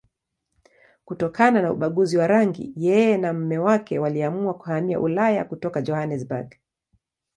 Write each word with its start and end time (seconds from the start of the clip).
Kutokana 1.05 1.61
na 1.61 1.71
ubaguzi 1.73 2.17
wa 2.17 2.27
rangi, 2.27 2.73
yeye 2.75 3.17
na 3.17 3.33
mume 3.33 3.57
wake 3.57 3.99
waliamua 3.99 4.53
kuhamia 4.57 4.99
Ulaya 4.99 5.45
kutoka 5.45 5.81
Johannesburg. 5.81 6.55